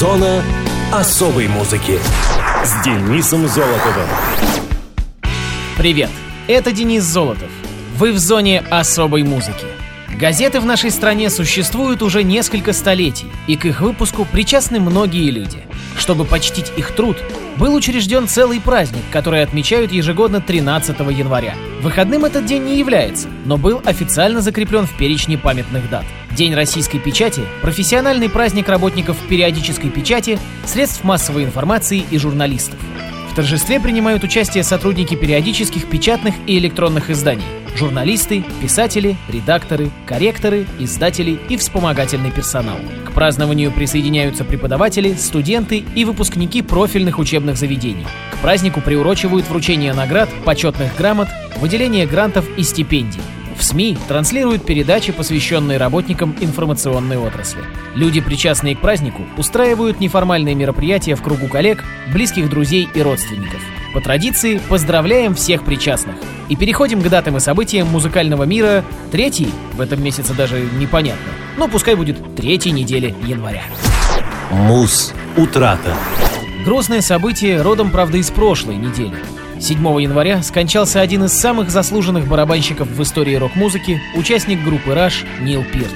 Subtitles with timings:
[0.00, 0.42] Зона
[0.90, 1.98] особой музыки
[2.64, 4.08] с Денисом Золотовым.
[5.76, 6.08] Привет,
[6.48, 7.50] это Денис Золотов.
[7.98, 9.66] Вы в зоне особой музыки.
[10.20, 15.62] Газеты в нашей стране существуют уже несколько столетий, и к их выпуску причастны многие люди.
[15.96, 17.16] Чтобы почтить их труд,
[17.56, 21.54] был учрежден целый праздник, который отмечают ежегодно 13 января.
[21.80, 26.04] Выходным этот день не является, но был официально закреплен в перечне памятных дат.
[26.32, 32.78] День российской печати– профессиональный праздник работников периодической печати, средств массовой информации и журналистов.
[33.32, 37.44] В торжестве принимают участие сотрудники периодических печатных и электронных изданий,
[37.76, 42.76] журналисты, писатели, редакторы, корректоры, издатели и вспомогательный персонал.
[43.06, 48.06] К празднованию присоединяются преподаватели, студенты и выпускники профильных учебных заведений.
[48.32, 51.28] К празднику приурочивают вручение наград, почетных грамот,
[51.60, 53.20] выделение грантов и стипендий.
[53.60, 57.60] В СМИ транслируют передачи, посвященные работникам информационной отрасли.
[57.94, 63.60] Люди, причастные к празднику, устраивают неформальные мероприятия в кругу коллег, близких друзей и родственников.
[63.92, 66.16] По традиции поздравляем всех причастных.
[66.48, 71.68] И переходим к датам и событиям музыкального мира третий, в этом месяце даже непонятно, но
[71.68, 73.64] пускай будет третьей недели января.
[74.50, 75.12] Муз.
[75.36, 75.94] Утрата.
[76.64, 79.16] Грустное событие родом, правда, из прошлой недели.
[79.60, 85.64] 7 января скончался один из самых заслуженных барабанщиков в истории рок-музыки, участник группы Rush Нил
[85.70, 85.92] Пирт.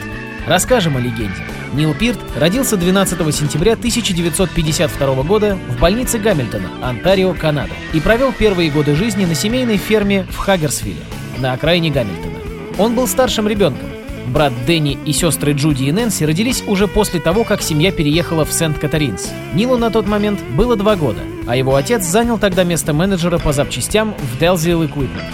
[0.46, 1.42] Расскажем о легенде.
[1.72, 8.70] Нил Пирт родился 12 сентября 1952 года в больнице Гамильтона, Онтарио, Канада, и провел первые
[8.70, 11.00] годы жизни на семейной ферме в Хаггерсвилле,
[11.38, 12.36] на окраине Гамильтона.
[12.78, 13.93] Он был старшим ребенком.
[14.26, 18.52] Брат Дэнни и сестры Джуди и Нэнси родились уже после того, как семья переехала в
[18.52, 19.30] Сент-Катаринс.
[19.54, 23.52] Нилу на тот момент было два года, а его отец занял тогда место менеджера по
[23.52, 25.30] запчастям в Delzil Equipment.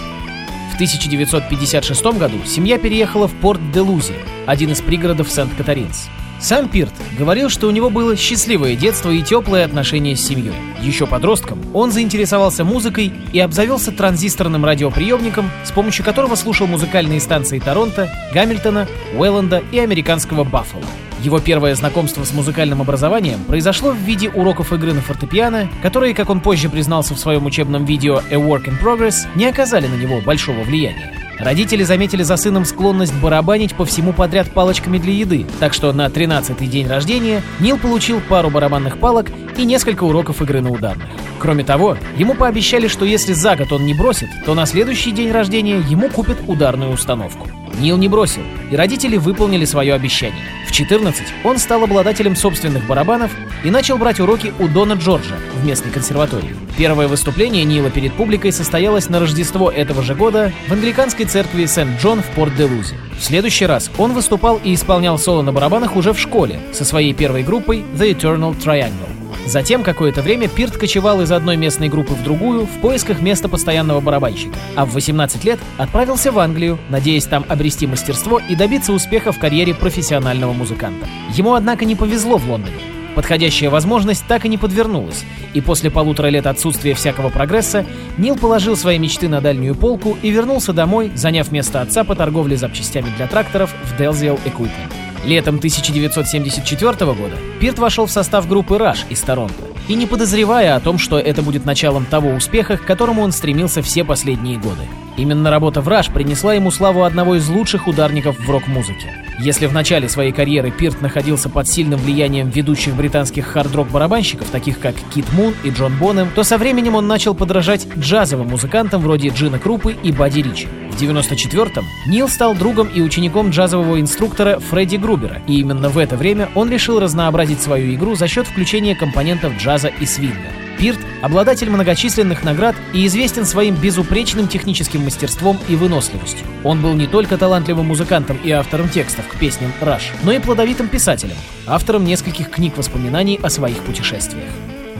[0.71, 6.09] В 1956 году семья переехала в порт Делузи, один из пригородов Сент-Катаринс.
[6.41, 10.55] Сам Пирт говорил, что у него было счастливое детство и теплые отношения с семьей.
[10.81, 17.59] Еще подростком он заинтересовался музыкой и обзавелся транзисторным радиоприемником, с помощью которого слушал музыкальные станции
[17.59, 20.83] Торонто, Гамильтона, Уэлленда и американского Баффало.
[21.21, 26.31] Его первое знакомство с музыкальным образованием произошло в виде уроков игры на фортепиано, которые, как
[26.31, 30.19] он позже признался в своем учебном видео «A Work in Progress», не оказали на него
[30.21, 31.13] большого влияния.
[31.41, 36.05] Родители заметили за сыном склонность барабанить по всему подряд палочками для еды, так что на
[36.05, 41.07] 13-й день рождения Нил получил пару барабанных палок и несколько уроков игры на ударных.
[41.39, 45.31] Кроме того, ему пообещали, что если за год он не бросит, то на следующий день
[45.31, 47.47] рождения ему купят ударную установку.
[47.79, 50.43] Нил не бросил, и родители выполнили свое обещание.
[50.67, 53.31] В 14 он стал обладателем собственных барабанов
[53.63, 56.55] и начал брать уроки у Дона Джорджа в местной консерватории.
[56.77, 62.21] Первое выступление Нила перед публикой состоялось на Рождество этого же года в англиканской церкви Сент-Джон
[62.21, 62.95] в Порт-де-Лузе.
[63.19, 67.13] В следующий раз он выступал и исполнял соло на барабанах уже в школе со своей
[67.13, 69.20] первой группой The Eternal Triangle.
[69.45, 73.99] Затем какое-то время Пирт кочевал из одной местной группы в другую в поисках места постоянного
[73.99, 79.31] барабанщика, а в 18 лет отправился в Англию, надеясь там обрести мастерство и добиться успеха
[79.31, 81.07] в карьере профессионального музыканта.
[81.33, 82.75] Ему, однако, не повезло в Лондоне.
[83.15, 87.85] Подходящая возможность так и не подвернулась, и после полутора лет отсутствия всякого прогресса
[88.17, 92.55] Нил положил свои мечты на дальнюю полку и вернулся домой, заняв место отца по торговле
[92.55, 95.00] запчастями для тракторов в Delziel Equipment.
[95.25, 100.79] Летом 1974 года Пирт вошел в состав группы Rush из Торонто, и не подозревая о
[100.79, 104.87] том, что это будет началом того успеха, к которому он стремился все последние годы.
[105.21, 109.13] Именно работа в Rush принесла ему славу одного из лучших ударников в рок-музыке.
[109.39, 114.79] Если в начале своей карьеры Пирт находился под сильным влиянием ведущих британских хард-рок барабанщиков, таких
[114.79, 119.29] как Кит Мун и Джон Бонем, то со временем он начал подражать джазовым музыкантам вроде
[119.29, 120.67] Джина Крупы и Бадди Ричи.
[120.89, 126.17] В 94-м Нил стал другом и учеником джазового инструктора Фредди Грубера, и именно в это
[126.17, 130.49] время он решил разнообразить свою игру за счет включения компонентов джаза и свинга.
[130.81, 136.47] Пирт– обладатель многочисленных наград и известен своим безупречным техническим мастерством и выносливостью.
[136.63, 140.87] Он был не только талантливым музыкантом и автором текстов к песням «Раш», но и плодовитым
[140.87, 141.37] писателем,
[141.67, 144.49] автором нескольких книг воспоминаний о своих путешествиях.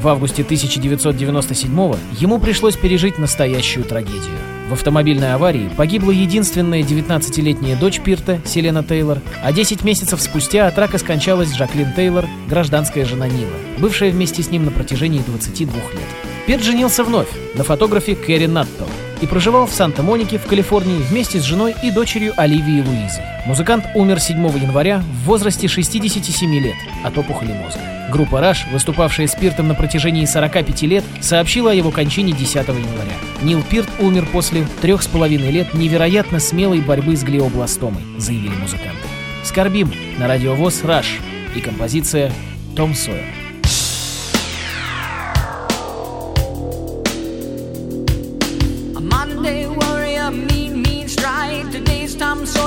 [0.02, 1.72] В августе 1997
[2.18, 4.36] ему пришлось пережить настоящую трагедию.
[4.68, 10.80] В автомобильной аварии погибла единственная 19-летняя дочь Пирта, Селена Тейлор, а 10 месяцев спустя от
[10.80, 16.02] рака скончалась Жаклин Тейлор, гражданская жена Нила, бывшая вместе с ним на протяжении 22 лет.
[16.48, 18.86] Пирт женился вновь на фотографе Кэрри Натто
[19.22, 23.24] и проживал в Санта-Монике в Калифорнии вместе с женой и дочерью Оливией Луизой.
[23.46, 27.82] Музыкант умер 7 января в возрасте 67 лет от опухоли мозга.
[28.12, 33.16] Группа Rush, выступавшая с Пиртом на протяжении 45 лет, сообщила о его кончине 10 января.
[33.42, 39.08] Нил Пирт умер после трех с половиной лет невероятно смелой борьбы с глиобластомой, заявили музыканты.
[39.44, 41.22] Скорбим на радиовоз Rush
[41.56, 42.32] и композиция
[42.76, 43.41] «Том Сойер».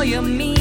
[0.04, 0.53] you mean.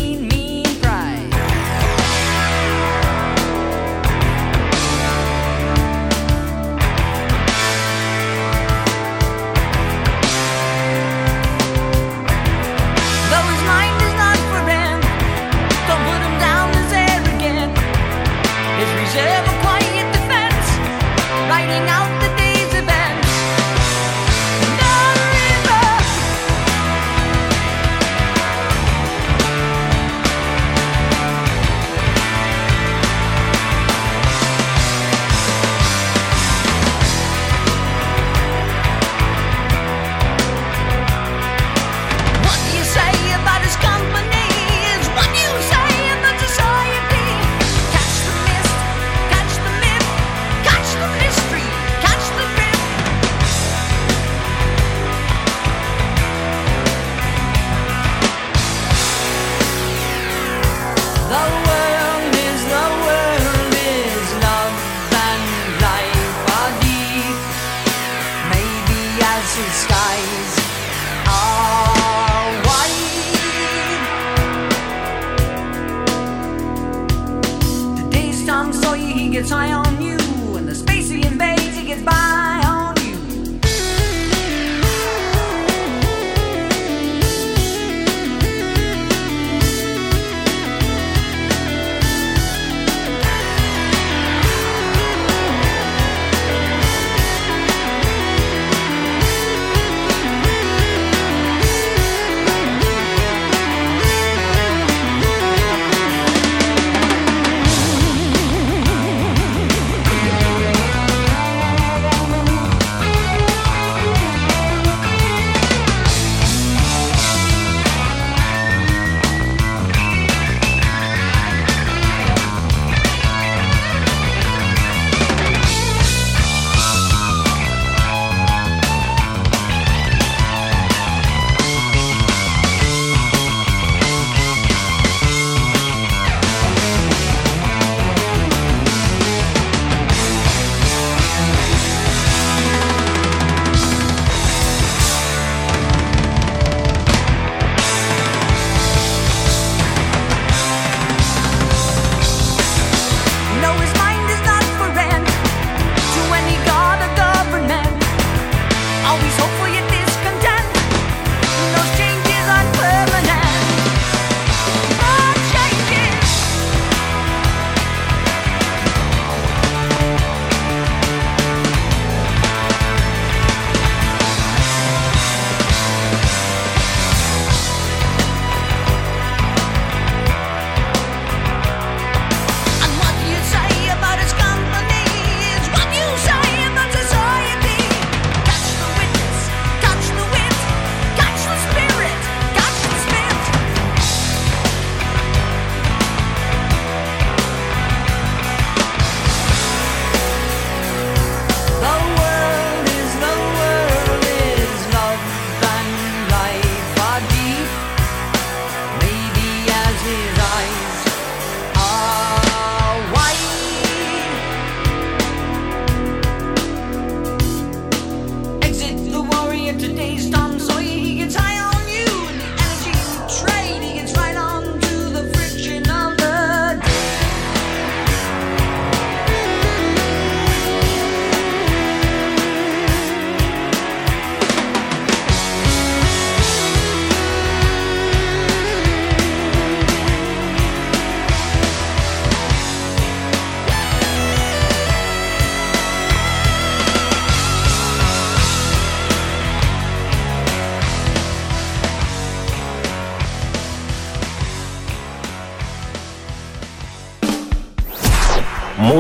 [79.33, 80.15] Gets high on you,
[80.57, 82.62] and the space he invades, he gets by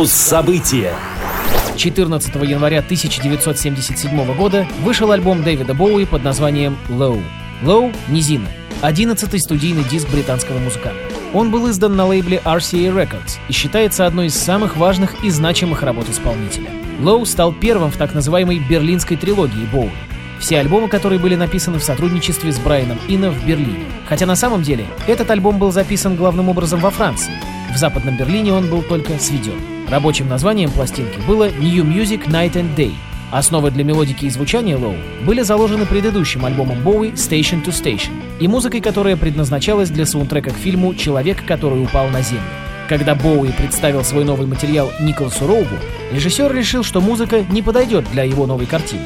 [0.03, 0.93] Муз-события.
[1.77, 7.23] 14 января 1977 года вышел альбом Дэвида Боуи под названием «Low».
[7.61, 8.49] «Low»— «Низина»,
[8.81, 10.99] 11-й студийный диск британского музыканта.
[11.33, 15.83] Он был издан на лейбле RCA Records и считается одной из самых важных и значимых
[15.83, 16.69] работ исполнителя.
[16.99, 19.89] «Low» стал первым в так называемой «Берлинской трилогии» Боуи.
[20.37, 23.85] Все альбомы, которые были написаны в сотрудничестве с Брайаном Инна в Берлине.
[24.09, 27.31] Хотя на самом деле этот альбом был записан главным образом во Франции.
[27.73, 29.72] В Западном Берлине он был только сведен.
[29.93, 32.93] Рабочим названием пластинки было New Music Night and Day,
[33.31, 38.09] Основы для мелодики и звучания Low были заложены предыдущим альбомом Боуи Station to Station
[38.39, 42.41] и музыкой, которая предназначалась для саундтрека к фильму «Человек, который упал на землю».
[42.89, 45.75] Когда Боуи представил свой новый материал Николасу Роугу,
[46.11, 49.03] режиссер решил, что музыка не подойдет для его новой картины.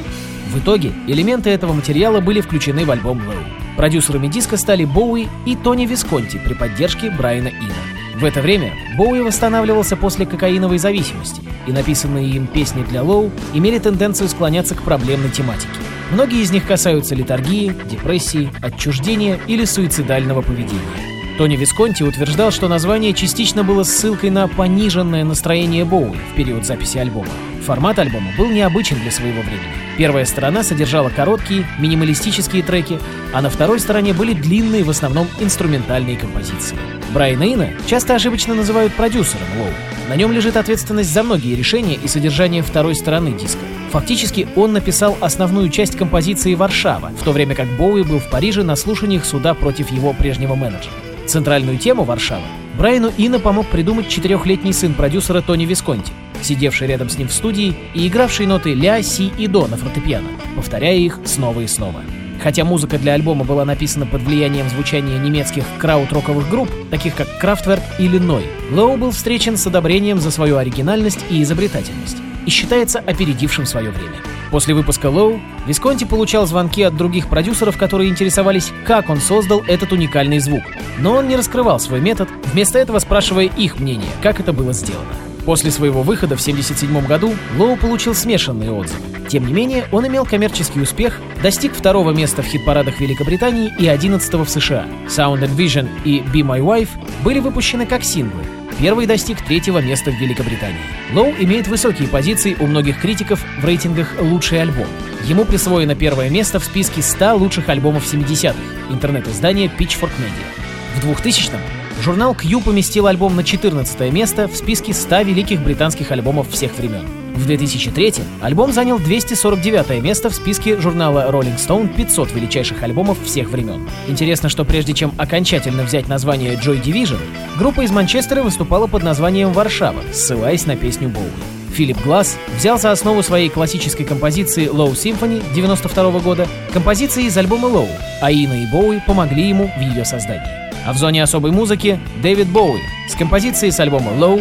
[0.54, 3.76] В итоге элементы этого материала были включены в альбом Low.
[3.76, 7.97] Продюсерами диска стали Боуи и Тони Висконти при поддержке Брайана Ина.
[8.18, 13.78] В это время Боуи восстанавливался после кокаиновой зависимости, и написанные им песни для Лоу имели
[13.78, 15.68] тенденцию склоняться к проблемной тематике.
[16.10, 21.17] Многие из них касаются литургии, депрессии, отчуждения или суицидального поведения.
[21.38, 26.98] Тони Висконти утверждал, что название частично было ссылкой на пониженное настроение Боуи в период записи
[26.98, 27.28] альбома.
[27.64, 29.70] Формат альбома был необычен для своего времени.
[29.96, 32.98] Первая сторона содержала короткие, минималистические треки,
[33.32, 36.76] а на второй стороне были длинные, в основном инструментальные композиции.
[37.14, 39.70] Брайана Ина часто ошибочно называют продюсером Лоу.
[40.08, 43.60] На нем лежит ответственность за многие решения и содержание второй стороны диска.
[43.92, 48.64] Фактически он написал основную часть композиции «Варшава», в то время как Боуи был в Париже
[48.64, 51.07] на слушаниях суда против его прежнего менеджера.
[51.28, 52.46] Центральную тему Варшава
[52.78, 57.76] Брайану Ина помог придумать четырехлетний сын продюсера Тони Висконти, сидевший рядом с ним в студии
[57.92, 62.00] и игравший ноты ля, си и до на фортепиано, повторяя их снова и снова.
[62.42, 67.82] Хотя музыка для альбома была написана под влиянием звучания немецких краут-роковых групп, таких как Kraftwerk
[67.98, 72.18] или Ной, Лоу был встречен с одобрением за свою оригинальность и изобретательность
[72.48, 74.22] и считается опередившим свое время.
[74.50, 79.92] После выпуска Лоу Висконти получал звонки от других продюсеров, которые интересовались, как он создал этот
[79.92, 80.62] уникальный звук.
[80.98, 85.12] Но он не раскрывал свой метод, вместо этого спрашивая их мнение, как это было сделано.
[85.44, 89.02] После своего выхода в 1977 году Лоу получил смешанные отзывы.
[89.28, 94.32] Тем не менее, он имел коммерческий успех, достиг второго места в хит-парадах Великобритании и 11
[94.32, 94.86] в США.
[95.06, 96.88] Sound and Vision и Be My Wife
[97.22, 98.42] были выпущены как синглы,
[98.78, 100.78] Первый достиг третьего места в Великобритании.
[101.12, 104.86] Лоу имеет высокие позиции у многих критиков в рейтингах «Лучший альбом».
[105.24, 108.54] Ему присвоено первое место в списке 100 лучших альбомов 70-х
[108.88, 110.46] интернет-издания Pitchfork Media.
[110.94, 111.60] В 2000-м
[112.02, 117.06] журнал Q поместил альбом на 14 место в списке 100 великих британских альбомов всех времен.
[117.34, 123.50] В 2003 альбом занял 249 место в списке журнала Rolling Stone 500 величайших альбомов всех
[123.50, 123.88] времен.
[124.08, 127.20] Интересно, что прежде чем окончательно взять название Joy Division,
[127.56, 131.30] группа из Манчестера выступала под названием «Варшава», ссылаясь на песню Боуи.
[131.72, 137.68] Филипп Глаз взял за основу своей классической композиции Low Symphony 92 года композиции из альбома
[137.68, 137.88] Low,
[138.20, 140.67] а Ина и Боуи помогли ему в ее создании.
[140.88, 142.80] А в зоне особой музыки Дэвид Боуи
[143.10, 144.38] с композицией с альбома Low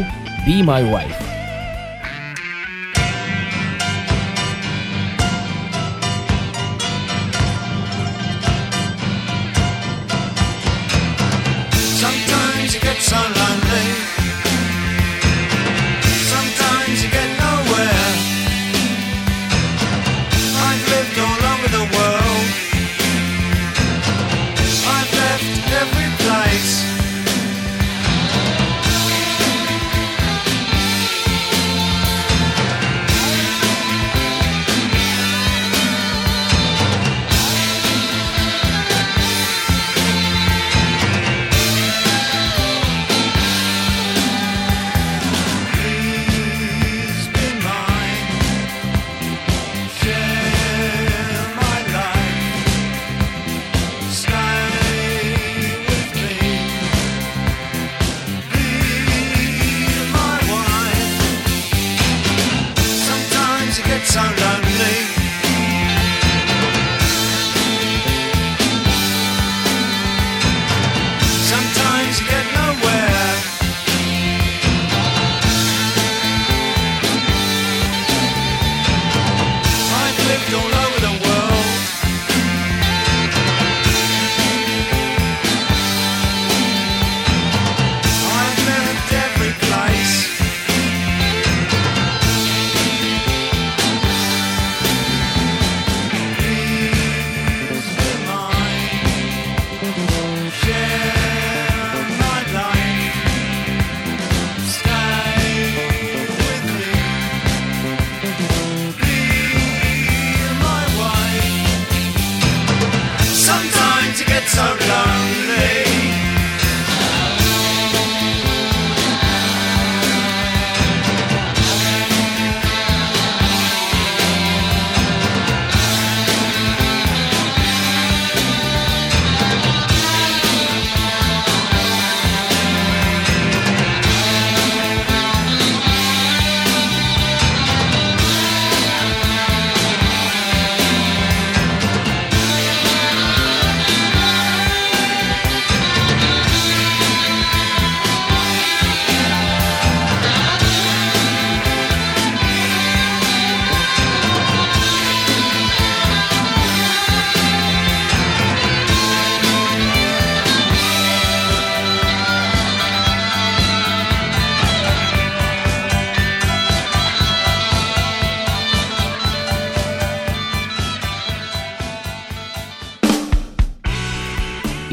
[0.47, 1.36] «Be My Wife».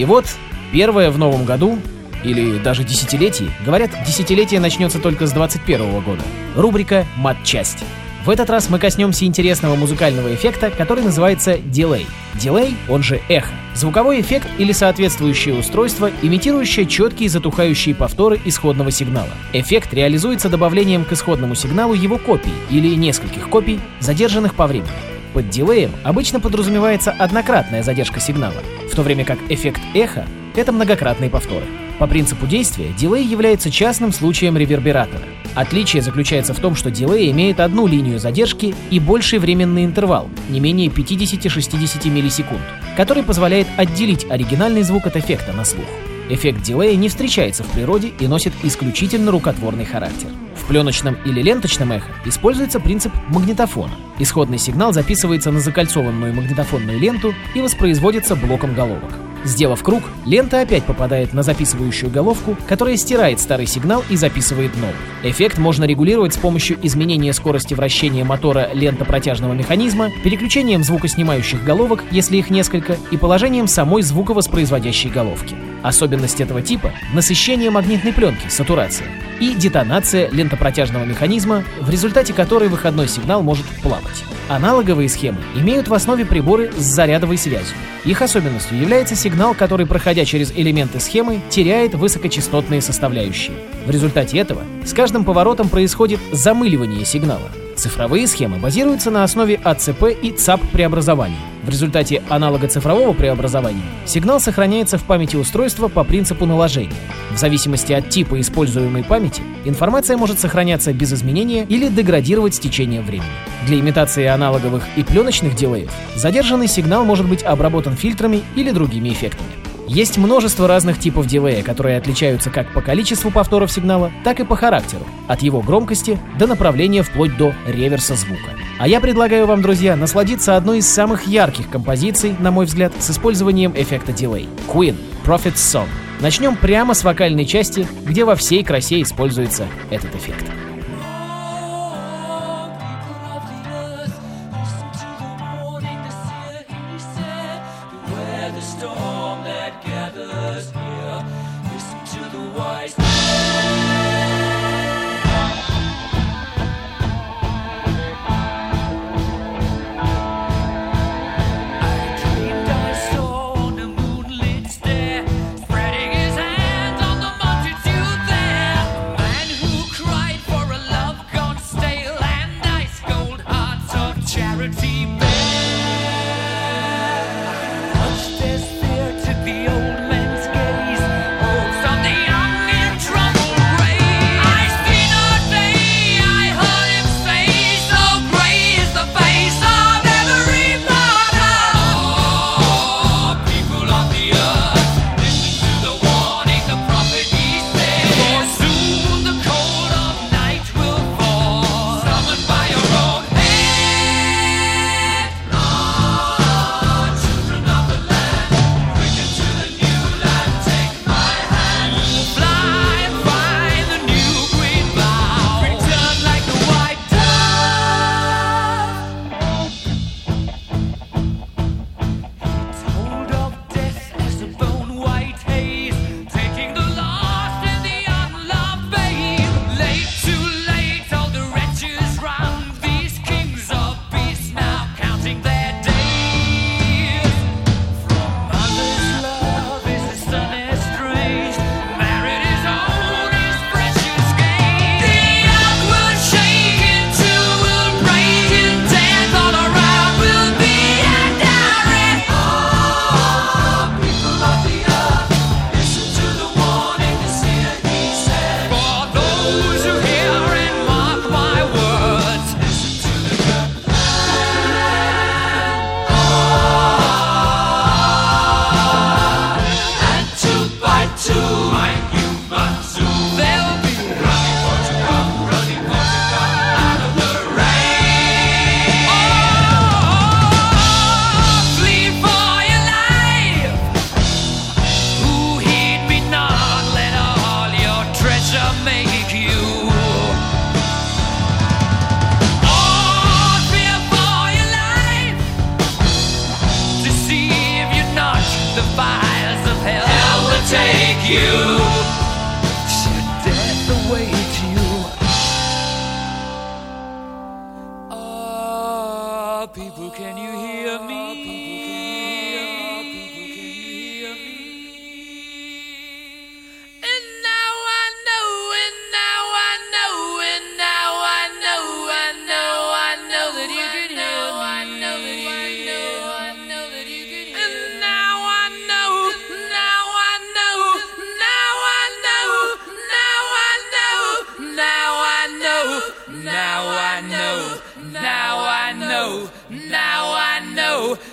[0.04, 0.26] И вот,
[0.70, 1.78] первое в новом году,
[2.24, 6.20] или даже десятилетии, говорят, десятилетие начнется только с 21 года.
[6.54, 7.82] Рубрика «Матчасть».
[8.26, 12.06] В этот раз мы коснемся интересного музыкального эффекта, который называется дилей.
[12.34, 13.54] Дилей, он же эхо.
[13.74, 19.32] Звуковой эффект или соответствующее устройство, имитирующее четкие затухающие повторы исходного сигнала.
[19.54, 25.13] Эффект реализуется добавлением к исходному сигналу его копий или нескольких копий, задержанных по времени.
[25.34, 31.28] Под дилеем обычно подразумевается однократная задержка сигнала, в то время как эффект эха— это многократные
[31.28, 31.64] повторы.
[31.98, 35.24] По принципу действия, дилей является частным случаем ревербератора.
[35.56, 40.60] Отличие заключается в том, что дилей имеет одну линию задержки и больший временный интервал, не
[40.60, 42.62] менее 50-60 миллисекунд,
[42.96, 45.84] который позволяет отделить оригинальный звук от эффекта на слух.
[46.30, 50.28] Эффект дилея не встречается в природе и носит исключительно рукотворный характер.
[50.56, 53.92] В пленочном или ленточном эхо используется принцип магнитофона.
[54.18, 59.12] Исходный сигнал записывается на закольцованную магнитофонную ленту и воспроизводится блоком головок.
[59.44, 64.94] Сделав круг, лента опять попадает на записывающую головку, которая стирает старый сигнал и записывает новый.
[65.22, 72.38] Эффект можно регулировать с помощью изменения скорости вращения мотора лентопротяжного механизма, переключением звукоснимающих головок, если
[72.38, 75.54] их несколько, и положением самой звуковоспроизводящей головки.
[75.82, 79.06] Особенность этого типа– насыщение магнитной пленки, сатурация,
[79.40, 84.24] и детонация лентопротяжного механизма, в результате которой выходной сигнал может плавать.
[84.48, 87.76] Аналоговые схемы имеют в основе приборы с зарядовой связью.
[88.04, 93.56] Их особенностью является сигнал, который, проходя через элементы схемы, теряет высокочастотные составляющие.
[93.86, 97.50] В результате этого с каждым поворотом происходит замыливание сигнала.
[97.84, 101.36] Цифровые схемы базируются на основе АЦП и ЦАП преобразований.
[101.62, 106.94] В результате аналога цифрового преобразования сигнал сохраняется в памяти устройства по принципу наложения.
[107.32, 113.04] В зависимости от типа используемой памяти, информация может сохраняться без изменения или деградировать с течением
[113.04, 113.28] времени.
[113.66, 119.50] Для имитации аналоговых и пленочных дилеев задержанный сигнал может быть обработан фильтрами или другими эффектами.
[119.86, 124.56] Есть множество разных типов дилея, которые отличаются как по количеству повторов сигнала, так и по
[124.56, 128.54] характеру, от его громкости до направления вплоть до реверса звука.
[128.78, 133.10] А я предлагаю вам, друзья, насладиться одной из самых ярких композиций, на мой взгляд, с
[133.10, 135.88] использованием эффекта дилей— Queen, Prophet's Song.
[136.20, 140.46] Начнем прямо с вокальной части, где во всей красе используется этот эффект.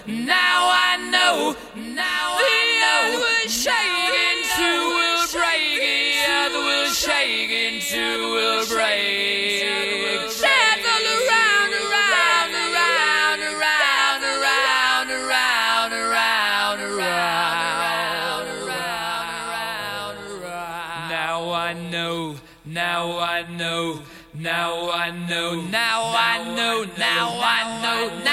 [0.07, 3.21] Now I know, now the I know.
[3.21, 4.65] Will shake into
[4.97, 9.61] will break, the earth will shake into will break.
[10.41, 20.17] Travel around, around, around, around, around, around, around, around, around, around.
[20.17, 21.09] around.
[21.09, 24.01] Now I know, now I know,
[24.33, 28.30] now I know, now I know, now I know, now I know.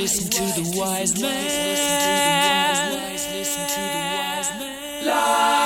[0.00, 1.44] listen to the wise man.
[3.14, 5.59] Listen to the wise man.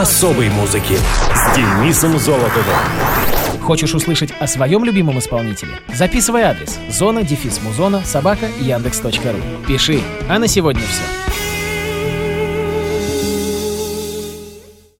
[0.00, 0.98] Особой музыки
[1.34, 2.64] с Денисом Золотовым.
[3.62, 5.72] Хочешь услышать о своем любимом исполнителе?
[5.92, 9.64] Записывай адрес зона дефис музона собака яндекс.ру.
[9.66, 10.00] Пиши.
[10.28, 11.25] А на сегодня все.